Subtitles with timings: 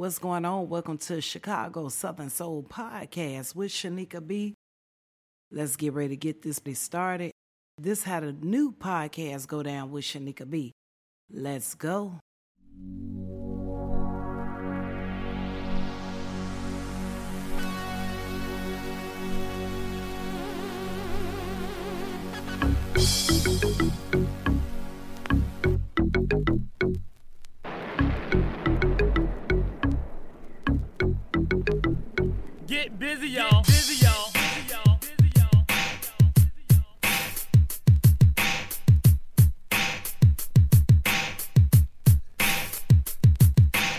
[0.00, 0.70] What's going on?
[0.70, 4.54] Welcome to Chicago Southern Soul Podcast with Shanika B.
[5.52, 7.32] Let's get ready to get this be started.
[7.76, 10.72] This had a new podcast go down with Shanika B.
[11.30, 12.18] Let's go.
[32.82, 33.62] Get busy, y'all.
[33.62, 34.30] Get busy, y'all.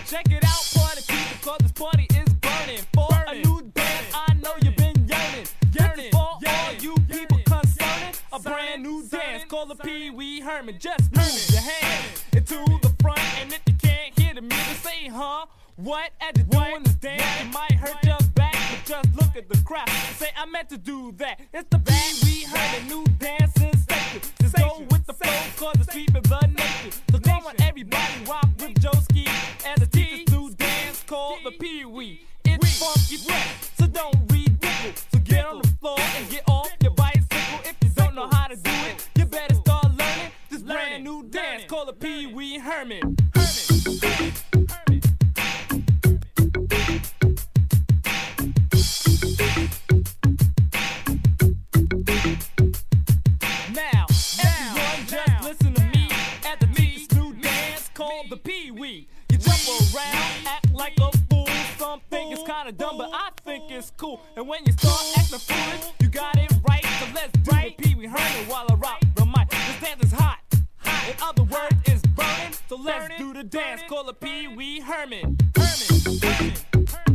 [0.07, 2.81] Check it out, party people, cause this party is burning.
[2.91, 5.45] For burning, a new dance, I know you've been yearning.
[5.79, 8.16] Yearning, for all you people concerning.
[8.34, 10.79] A brand new dance called the Pee Wee Herman.
[10.79, 15.07] Just move your hands into the front, and if you can't hear the music, say,
[15.07, 15.45] huh?
[15.76, 16.12] What?
[16.20, 17.71] At the doing this dance, you might
[19.41, 21.40] at the crowd say I meant to do that.
[21.54, 23.04] It's the bad we heard a new
[62.92, 64.22] dumb, but I think it's cool.
[64.36, 66.86] And when you start acting foolish, you got it right.
[67.00, 67.78] So let's do right.
[67.78, 69.50] the Pee Wee Herman while I rock the mic.
[69.50, 70.40] This dance is hot.
[70.78, 71.09] hot.
[71.09, 72.53] In other words, it's burning.
[72.69, 73.81] So let's do the dance.
[73.88, 75.38] Call a Pee Wee Herman.
[75.56, 76.22] Herman.
[76.22, 76.53] Herman.
[76.88, 77.10] Herman.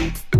[0.00, 0.39] you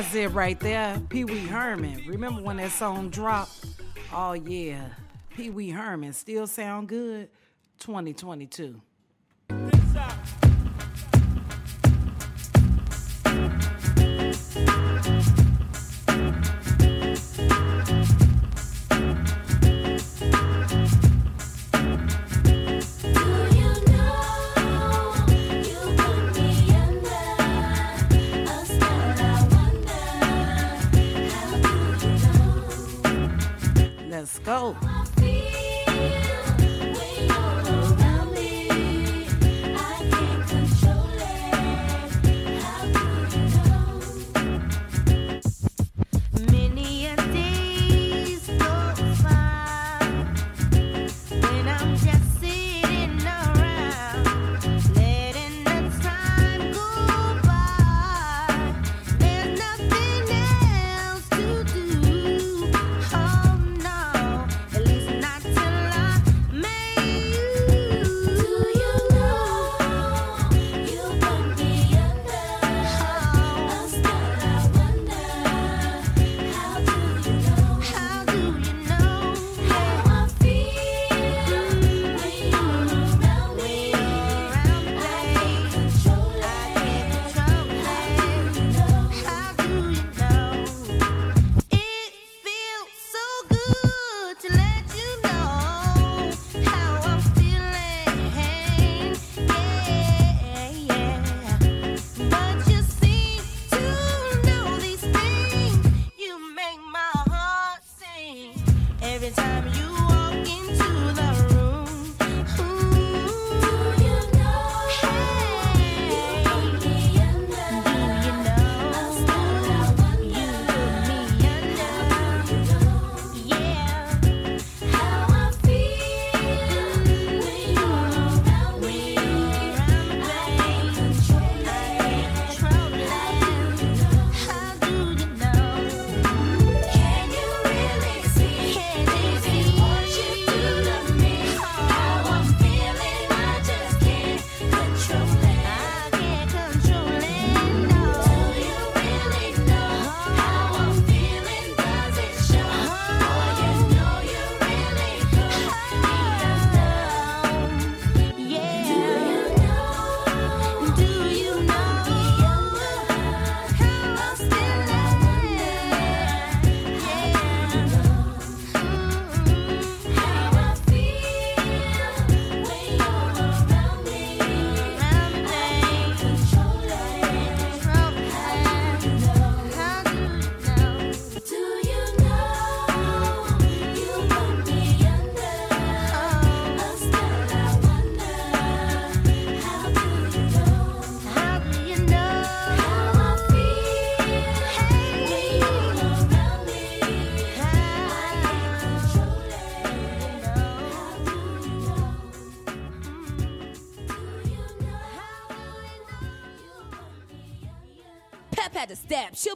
[0.00, 0.98] That's it right there.
[1.10, 2.04] Pee Wee Herman.
[2.06, 3.66] Remember when that song dropped?
[4.14, 4.86] Oh, yeah.
[5.36, 7.28] Pee Wee Herman still sound good
[7.80, 8.80] 2022.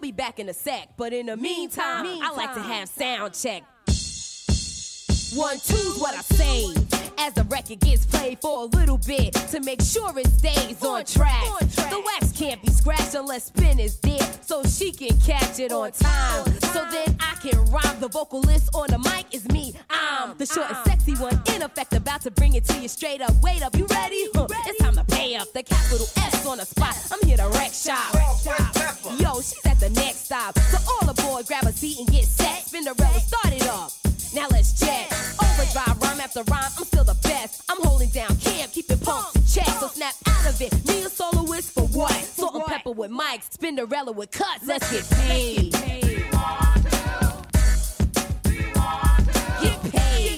[0.04, 0.90] Be back in a sec.
[0.98, 3.62] But in the meantime, I like to have sound check.
[5.34, 6.83] One, two's what I say.
[7.24, 11.06] As the record gets played for a little bit to make sure it stays on
[11.06, 11.42] track.
[11.70, 15.92] The wax can't be scratched unless spin is there, so she can catch it on
[15.92, 16.44] time.
[16.74, 17.98] So then I can rhyme.
[17.98, 19.74] The vocalist on the mic is me.
[19.88, 23.22] I'm the short and sexy one, in effect, about to bring it to you straight
[23.22, 23.32] up.
[23.43, 24.28] Wait up, you ready?
[24.34, 25.50] Huh, It's time to pay up.
[25.54, 26.94] The capital S on the spot.
[27.10, 28.12] I'm here to wreck shop.
[29.19, 30.58] Yo, she's at the next stop.
[30.58, 32.66] So all aboard, grab a seat and get set.
[32.66, 33.93] Spinderella started up.
[34.34, 35.06] Now let's jet.
[35.41, 37.62] Overdrive, rhyme after rhyme, I'm still the best.
[37.70, 39.69] I'm holding down camp, keeping pumps in check.
[39.79, 40.72] So snap out of it.
[40.88, 42.10] Me a soloist for what?
[42.10, 44.67] Salt-N-Pepa with mics, Spinderella with cuts.
[44.67, 45.72] Let's get paid.
[45.72, 46.03] Get
[49.93, 50.34] paid.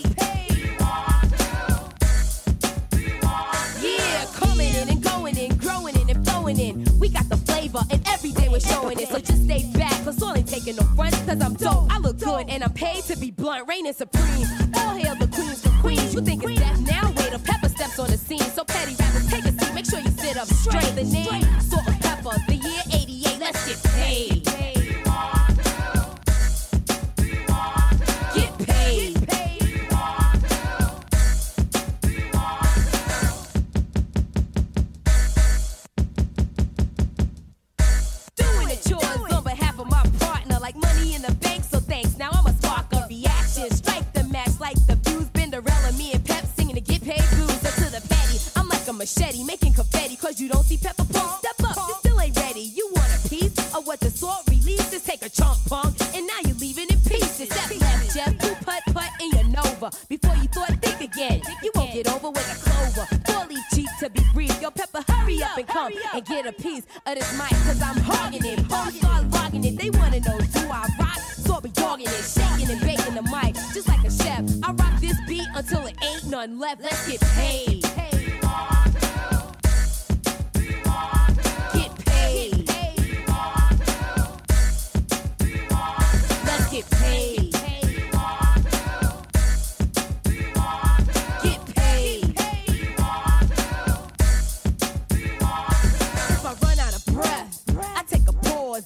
[3.81, 6.85] Yeah, coming in and going in, growing in and flowing in.
[6.99, 9.09] We got the flavor and every day we're showing it.
[9.09, 9.63] So just stay
[10.07, 11.15] all ain't taking no front.
[11.27, 14.47] Cause I'm dope, I look good, and I'm paid to be blunt, reigning supreme.
[14.77, 16.15] All hail the queens for queens.
[16.15, 17.13] You think it's death now?
[17.17, 18.39] Wait, a Pepa steps on the scene.
[18.41, 20.95] So petty rappers, take a seat, make sure you sit up straight.
[20.95, 21.46] The name,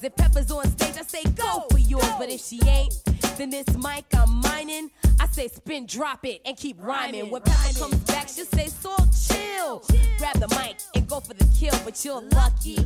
[0.02, 2.09] If Pepa's on stage, I say go for yours.
[2.19, 2.95] But if she ain't,
[3.37, 4.90] then this mic I'm mining.
[5.19, 7.30] I say spin, drop it, and keep rhyming.
[7.30, 9.85] When Pepper comes back, she'll say salt, chill.
[10.19, 12.78] Grab the mic and go for the kill, but you're lucky.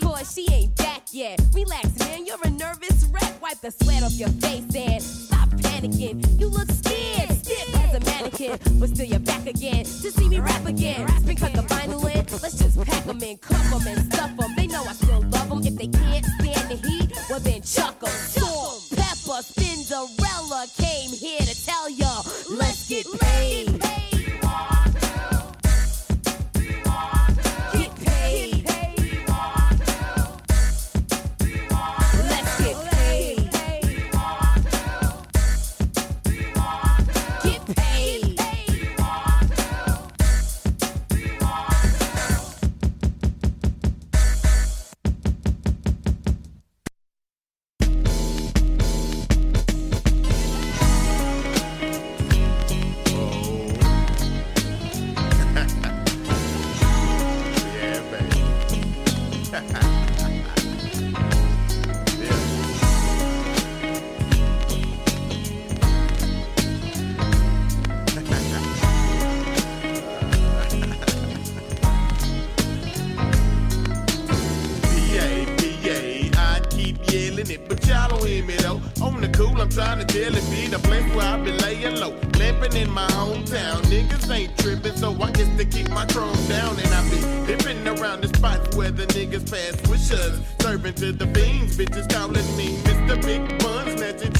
[0.00, 1.38] Cause she ain't back yet.
[1.52, 3.42] Relax, man, you're a nervous wreck.
[3.42, 5.33] Wipe the sweat off your face and
[5.74, 6.40] panicking.
[6.40, 8.58] You look scared, stiff as a mannequin.
[8.78, 11.08] But still, you're back again to see me rap again.
[11.20, 12.24] Spin cut the vinyl in.
[12.42, 14.50] Let's just pack them in, cuff them and stuff them.
[14.56, 15.62] They know I still love them.
[15.64, 18.10] If they can't stand the heat, well then chuck them.
[18.10, 24.03] Storm, Pepa, Spinderella came here to tell ya, let's get paid.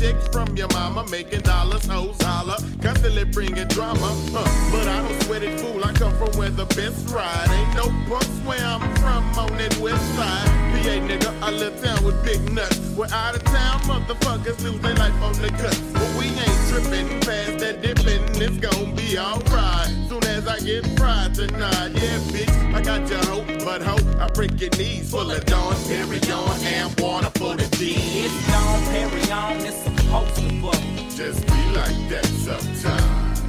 [0.05, 4.11] Checks from your mama, making dollars, hoes holler, constantly bringing drama.
[4.35, 5.85] Uh, but I don't sweat it, fool.
[5.85, 7.49] I come from where the best ride.
[7.51, 10.49] Ain't no punks where I'm from on that west side.
[10.73, 12.79] PA nigga, a little town with big nuts.
[12.97, 15.79] Where out of town motherfuckers lose their life on the cut.
[15.95, 18.23] But we ain't tripping past that dipping.
[18.43, 20.04] It's gon' be alright.
[20.15, 24.29] Soon as I get fried tonight, yeah, bitch, I got your hoe, but hoe, I
[24.29, 27.97] break your knees full of Dawn, Perignon, and water for the G.
[28.23, 31.11] It's Dom Perignon, it's supposed to bubble.
[31.11, 33.43] Just be like that sometimes.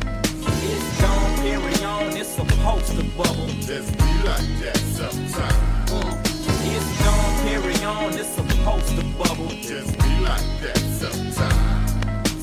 [0.66, 3.48] It's Dom Perignon, it's supposed to bubble.
[3.62, 5.92] Just be like that sometimes.
[5.92, 6.18] Uh,
[6.74, 9.50] It's Dom Perignon, it's supposed to bubble.
[9.62, 11.95] Just be like that sometimes.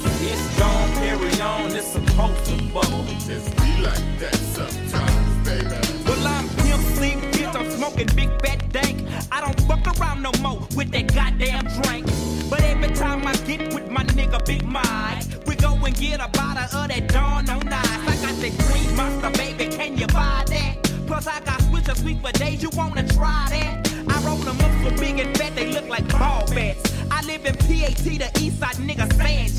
[0.04, 3.04] It's Dom carry on, it's supposed to bubble.
[3.26, 6.04] Just be like that sometimes, baby.
[6.04, 9.08] Well, I'm Pimp C, bitch, I'm smoking big fat dank.
[9.30, 12.06] I don't fuck around no more with that goddamn drink.
[12.50, 16.28] But every time I get with my nigga Big Mike, we go and get a
[16.28, 17.86] bottle of that Dawn on ice.
[18.08, 20.82] I got that green monster, baby, can you buy that?
[21.06, 23.88] Plus I got switches sweet for days, you wanna try that?
[24.08, 26.91] I roll them up so big and fat, they look like ball bats.
[27.26, 29.06] Live in PAT, the east side nigga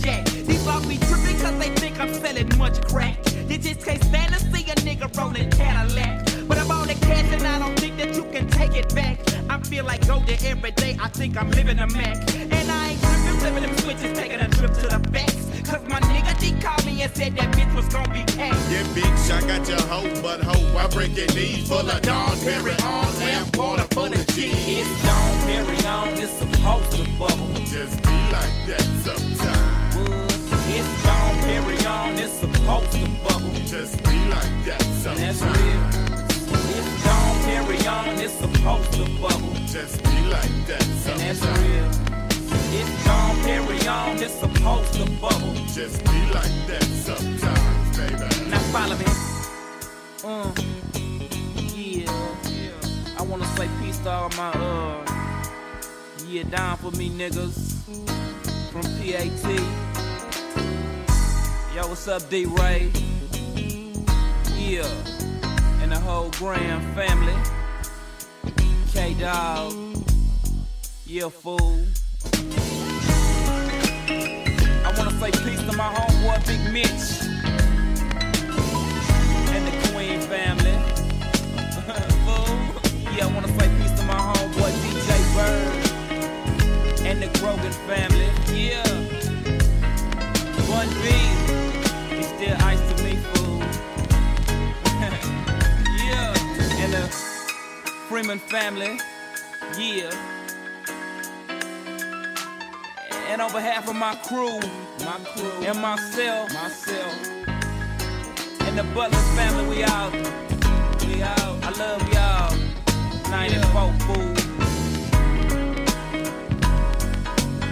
[0.01, 0.25] jack.
[0.25, 3.21] These all be tripping cause they think I'm selling much crack.
[3.47, 6.47] They just can't stand to see a nigga rolling Cadillac.
[6.47, 9.19] But I'm on the cash and I don't think that you can take it back.
[9.49, 12.17] I feel like golden every day, I think I'm living a Mac.
[12.35, 15.69] And I ain't tripping, flipping them switches, taking a trip to the facts.
[15.69, 15.99] Cause my
[16.43, 18.51] D called me and said that bitch was gonna be cash.
[18.69, 22.35] Yeah, bitch, I got your hoe, but hoe, I break your knees full of Dawn,
[22.43, 24.51] Perignon, and water for the G.
[24.51, 24.89] It's
[25.47, 27.47] Perignon, it's supposed to bubble.
[27.63, 29.95] Just be like that sometimes.
[30.75, 30.91] It's
[31.45, 33.53] Perignon, it's supposed to bubble.
[33.65, 35.63] Just be like that And that's sometimes.
[35.63, 35.83] real.
[36.75, 39.53] It's Dawn Perignon, it's supposed to bubble.
[39.65, 41.59] Just be like that And that's sometimes.
[41.63, 42.13] real.
[42.75, 43.03] It's
[43.43, 45.53] Perignon, it's supposed to bubble.
[45.75, 48.49] Just be like that sometimes, baby.
[48.49, 49.05] Now follow me.
[50.23, 50.51] Uh,
[51.75, 53.19] yeah.
[53.19, 55.05] I wanna say peace to all my uh,
[56.27, 57.83] yeah, down for me niggas
[58.71, 59.45] from PAT.
[61.75, 62.91] Yo, what's up, D Ray?
[64.57, 64.87] Yeah,
[65.81, 67.35] and the whole Grand family.
[68.91, 69.73] K Dog.
[71.05, 71.85] Yeah, fool.
[74.85, 76.12] I wanna say peace to my homeboy
[76.45, 77.23] Big Mitch
[79.53, 80.71] and the Queen family.
[83.15, 85.95] yeah, I wanna say peace to my homeboy DJ Bird
[87.05, 88.29] and the Grogan family.
[88.53, 88.83] Yeah,
[90.69, 91.09] One B,
[92.15, 93.59] he's still ice to me, fool.
[96.05, 96.33] yeah,
[96.83, 97.07] and the
[98.09, 98.99] Freeman family.
[99.77, 100.42] Yeah.
[103.33, 104.59] And on behalf of my crew,
[104.99, 107.27] my crew and myself, myself,
[108.61, 110.13] and the Butler family, we out.
[111.07, 111.57] We out.
[111.63, 112.55] I love y'all.
[113.31, 114.37] 94 food.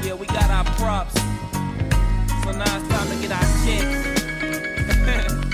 [0.03, 1.13] Yeah, we got our props.
[2.43, 5.45] So now it's time to get our checks.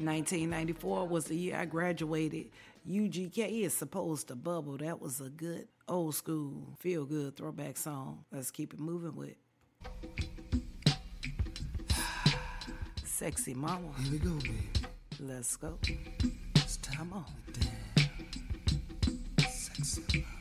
[0.00, 2.50] 1994 was the year I graduated.
[2.88, 4.78] UGK is supposed to bubble.
[4.78, 8.24] That was a good old school feel good throwback song.
[8.32, 9.36] Let's keep it moving with.
[13.04, 13.88] Sexy mama.
[14.02, 14.70] Here we go, baby.
[15.20, 15.78] Let's go.
[16.54, 17.24] It's time on.
[17.52, 18.08] Damn.
[19.50, 20.37] Sexy mama.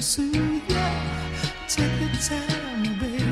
[0.00, 0.60] pursue you.
[1.68, 3.22] Take the time, baby.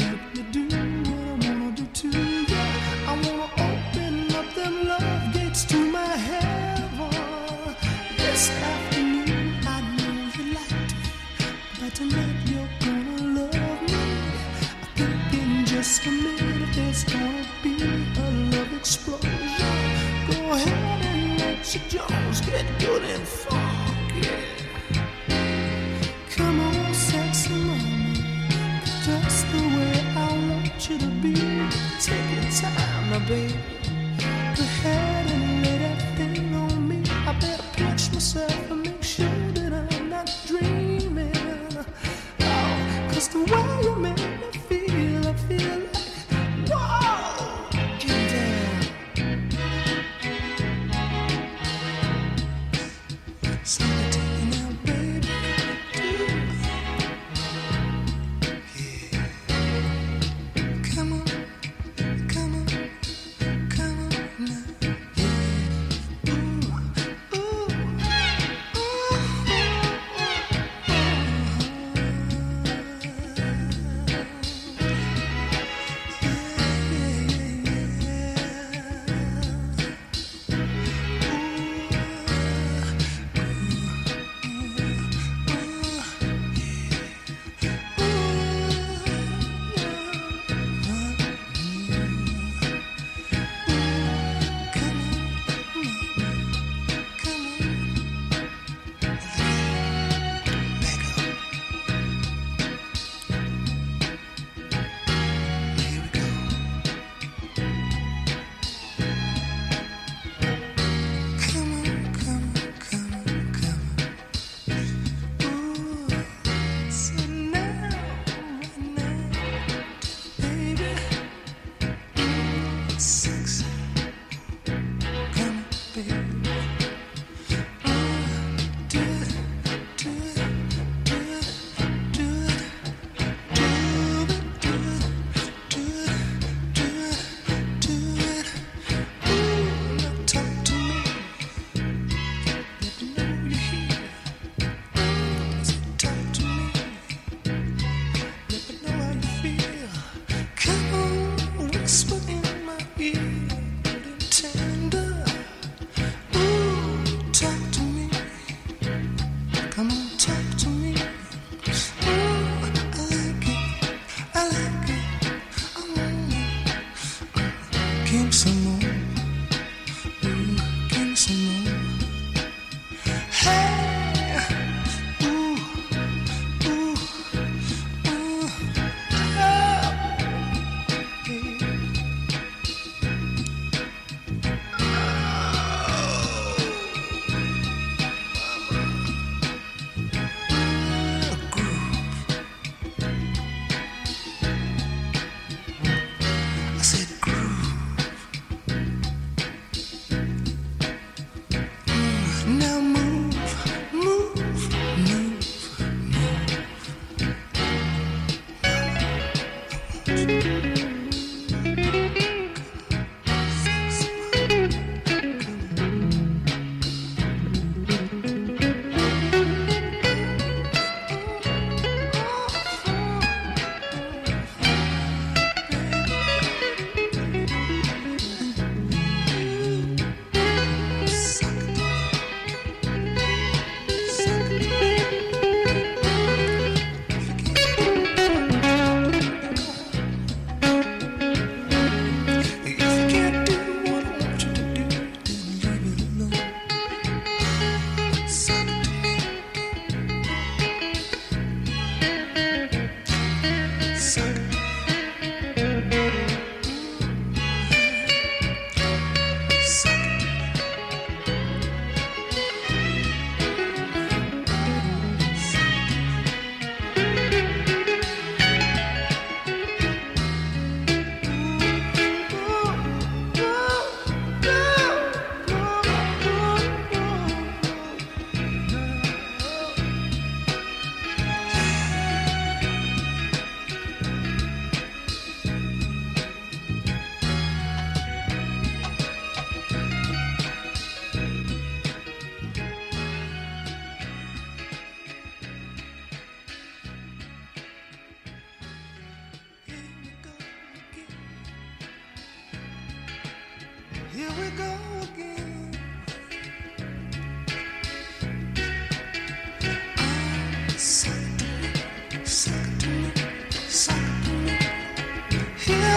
[0.00, 2.58] Let me do what I wanna do to you.
[3.06, 7.76] I wanna open up them love gates to my heaven.
[8.18, 11.10] This afternoon, I know you liked me,
[11.78, 14.02] but tonight you're gonna love me.
[14.82, 17.74] I think in just a minute there's gonna be
[18.24, 19.76] a love explosion.
[20.28, 23.39] Go ahead and let your jaws get good and.
[33.30, 33.69] breathe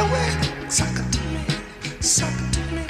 [0.04, 0.30] away.
[0.70, 1.42] Suck it to me,
[2.00, 2.83] suck it to me.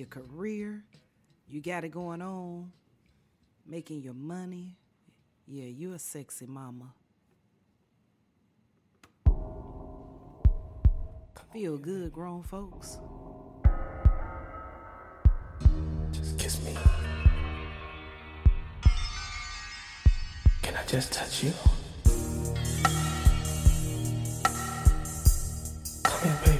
[0.00, 0.82] your career,
[1.46, 2.72] you got it going on,
[3.66, 4.78] making your money.
[5.46, 6.94] Yeah, you a sexy mama.
[11.52, 12.96] Feel good, grown folks.
[16.12, 16.74] Just kiss me.
[20.62, 21.52] Can I just touch you?
[26.04, 26.59] Come here, baby.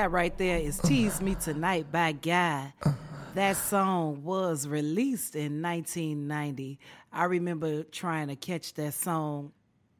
[0.00, 2.72] That right there is Tease Me Tonight by Guy.
[3.34, 6.78] That song was released in 1990.
[7.12, 9.52] I remember trying to catch that song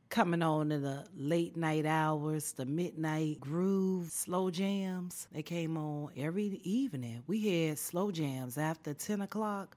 [0.09, 5.29] coming on in the late night hours, the midnight groove, slow jams.
[5.33, 7.23] They came on every evening.
[7.27, 9.77] We had slow jams after 10 o'clock.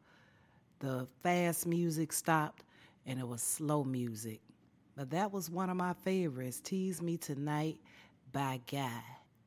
[0.80, 2.64] The fast music stopped
[3.06, 4.40] and it was slow music.
[4.96, 7.76] But that was one of my favorites, Tease Me Tonight
[8.32, 9.04] by Guy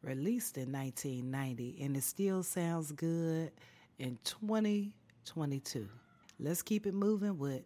[0.07, 3.51] released in 1990 and it still sounds good
[3.99, 5.89] in 2022.
[6.39, 7.63] Let's keep it moving with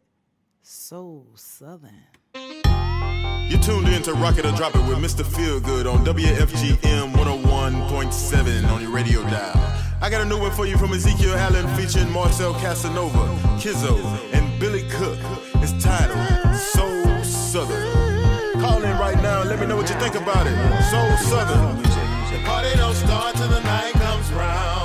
[0.63, 1.91] Soul Southern.
[2.35, 5.25] You tuned in to Rocket or Drop It with Mr.
[5.25, 9.77] Feelgood on WFGM 101.7 on your radio dial.
[10.01, 13.19] I got a new one for you from Ezekiel Allen featuring Marcel Casanova,
[13.59, 13.99] Kizzo,
[14.33, 15.19] and Billy Cook.
[15.57, 18.61] It's titled Soul Southern.
[18.61, 20.57] Call in right now and let me know what you think about it.
[20.91, 21.90] Soul Southern.
[22.31, 24.80] The party don't start till the night comes round.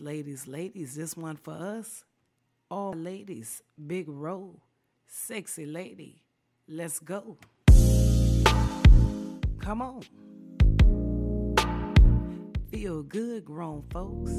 [0.00, 2.04] ladies, ladies, this one for us.
[2.70, 4.60] All ladies, big roll,
[5.06, 6.22] sexy lady,
[6.68, 7.36] let's go.
[9.58, 10.02] Come on.
[12.70, 14.32] Feel good, grown folks.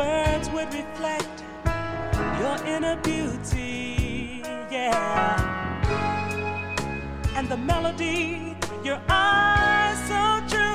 [0.00, 1.36] words would reflect
[2.40, 5.36] your inner beauty, yeah.
[7.36, 10.22] And the melody, your eyes so
[10.52, 10.69] true.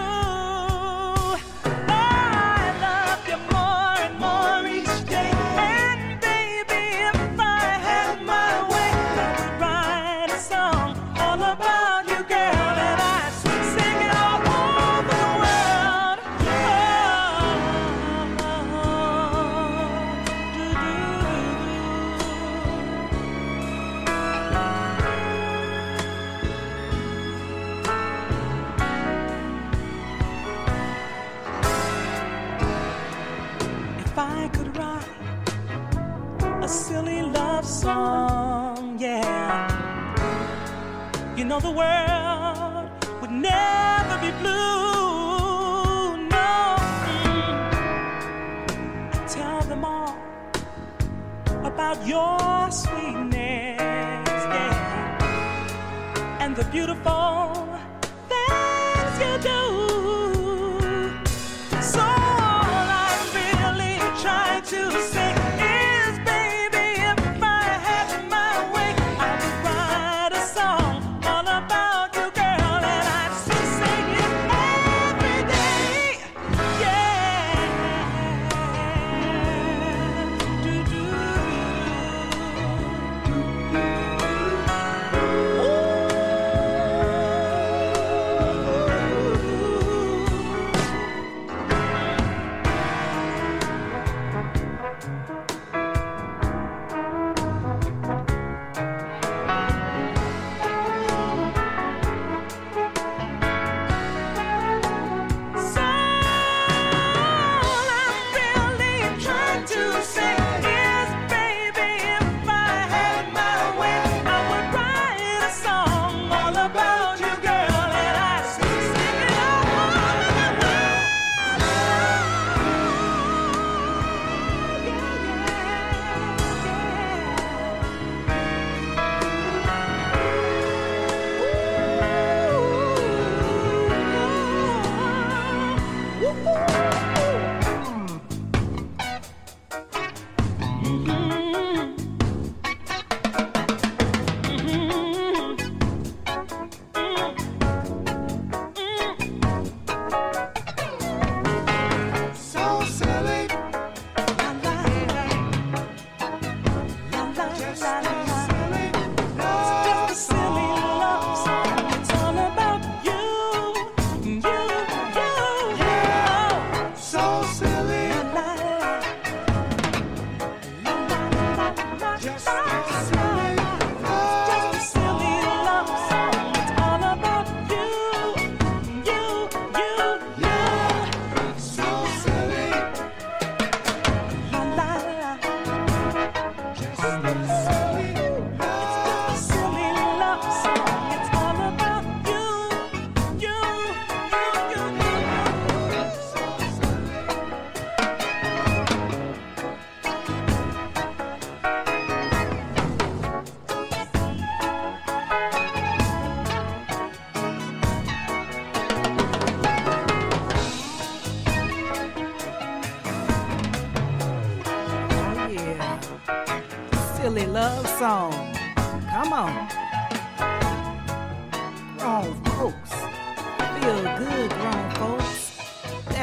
[56.76, 57.35] beautiful.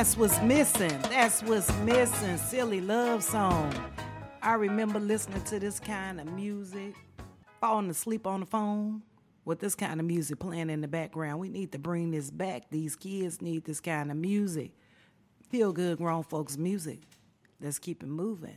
[0.02, 0.98] That's what's missing.
[1.10, 2.36] That's what's missing.
[2.36, 3.72] Silly love song.
[4.42, 6.96] I remember listening to this kind of music,
[7.60, 9.02] falling asleep on the phone
[9.44, 11.38] with this kind of music playing in the background.
[11.38, 12.68] We need to bring this back.
[12.68, 14.72] These kids need this kind of music.
[15.50, 16.98] Feel good grown folks music.
[17.60, 18.56] Let's keep it moving.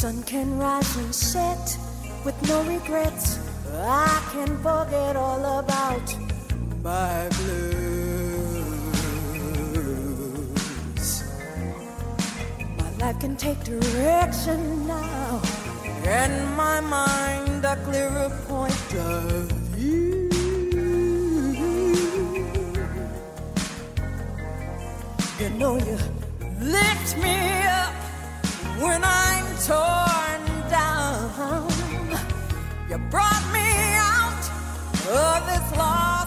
[0.00, 1.76] sun can rise and set
[2.24, 3.38] with no regrets.
[3.74, 6.16] I can forget all about
[6.82, 8.70] my blues.
[12.78, 15.42] My life can take direction now,
[16.06, 20.30] and my mind a clearer point of view.
[25.40, 25.98] You know you
[26.58, 27.59] lift me
[29.70, 31.70] torn down.
[32.88, 34.42] You brought me out
[35.06, 36.19] of this long.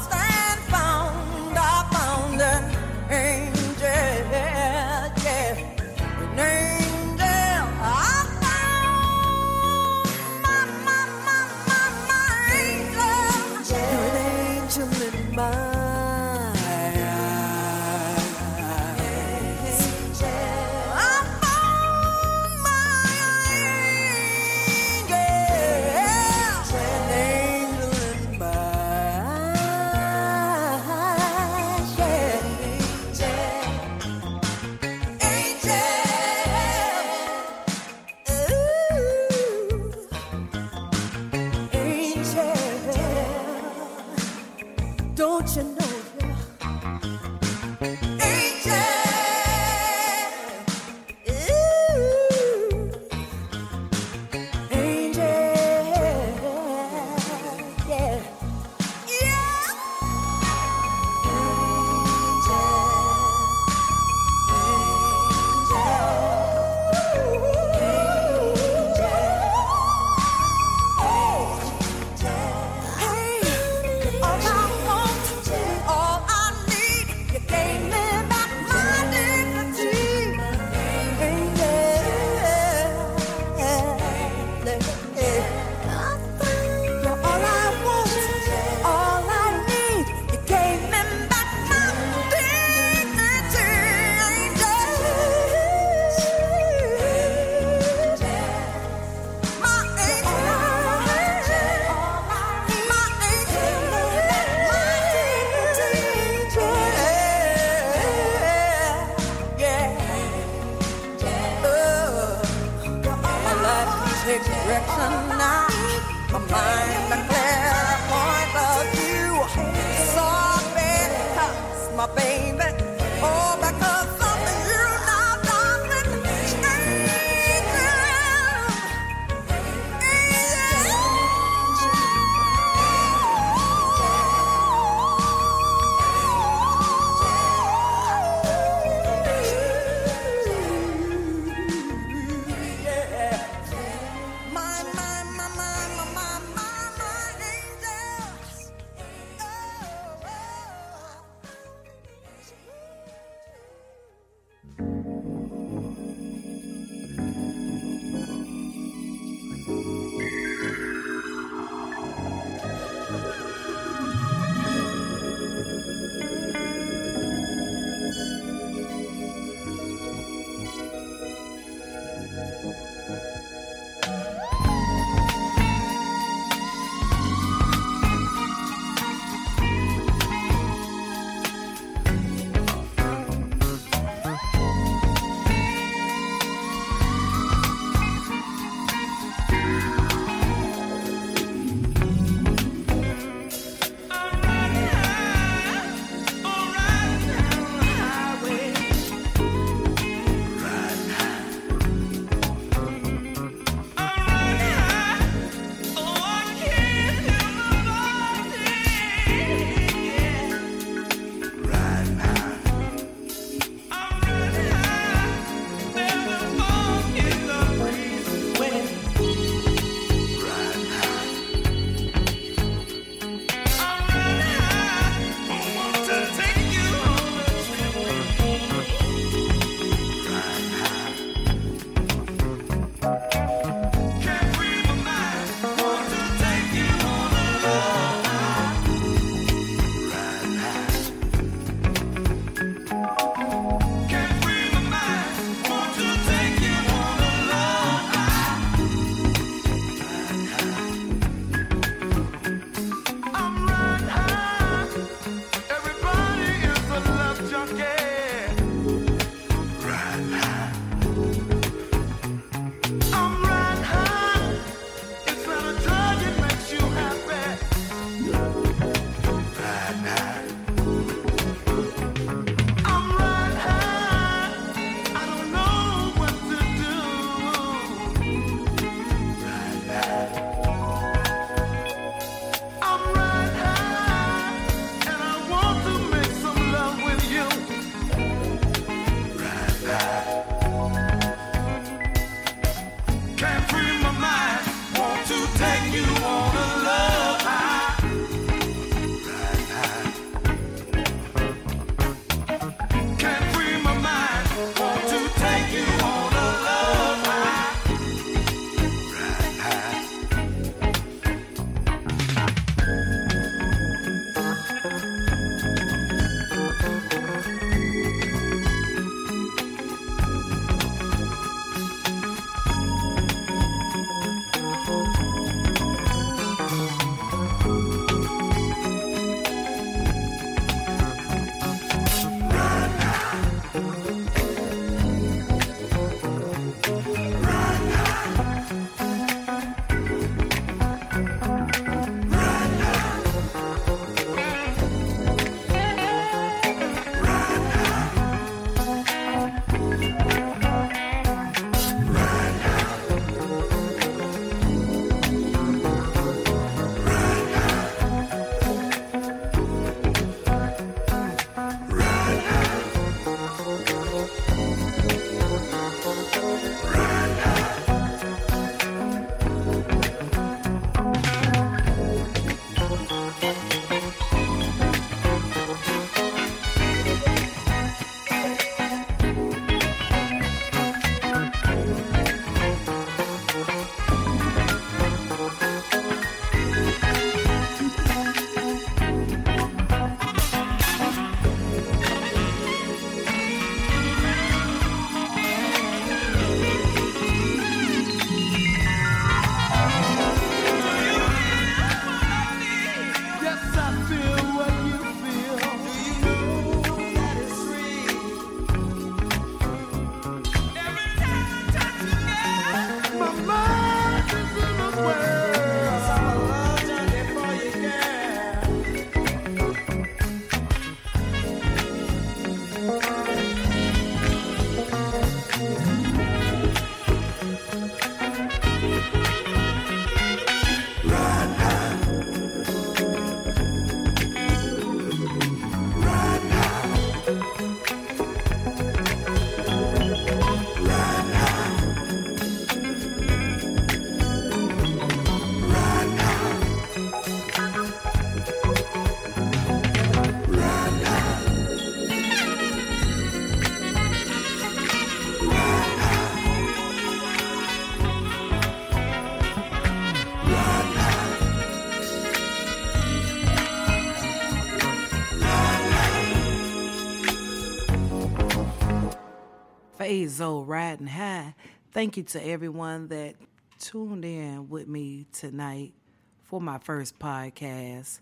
[470.34, 471.54] Azo riding high.
[471.92, 473.36] Thank you to everyone that
[473.78, 475.94] tuned in with me tonight
[476.42, 478.20] for my first podcast.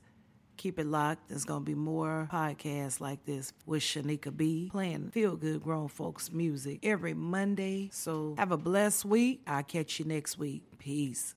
[0.57, 1.29] Keep it locked.
[1.29, 5.87] There's going to be more podcasts like this with Shanika B playing feel good grown
[5.87, 7.89] folks music every Monday.
[7.93, 9.43] So have a blessed week.
[9.47, 10.63] I'll catch you next week.
[10.79, 11.29] Peace.